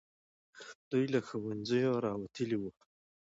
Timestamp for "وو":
2.59-2.71